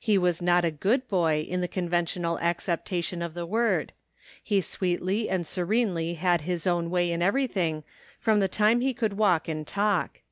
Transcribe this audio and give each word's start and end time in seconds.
He 0.00 0.18
was 0.18 0.42
not 0.42 0.64
a 0.64 0.72
good 0.72 1.06
boy 1.06 1.46
in 1.48 1.60
the 1.60 1.68
conventional 1.68 2.38
accepta 2.38 3.04
tion 3.04 3.22
of 3.22 3.34
the 3.34 3.46
word. 3.46 3.92
He 4.42 4.60
sweetly 4.60 5.28
and 5.30 5.46
serenely 5.46 6.14
had 6.14 6.40
his 6.40 6.66
own 6.66 6.90
way 6.90 7.12
in 7.12 7.22
everything 7.22 7.84
from 8.18 8.40
the 8.40 8.48
time 8.48 8.80
he 8.80 8.92
could 8.92 9.12
walk 9.12 9.46
and 9.46 9.64
talk. 9.64 10.22